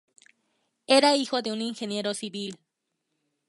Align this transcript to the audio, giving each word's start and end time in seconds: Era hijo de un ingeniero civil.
Era 0.87 1.15
hijo 1.15 1.43
de 1.43 1.51
un 1.51 1.61
ingeniero 1.61 2.15
civil. 2.15 2.57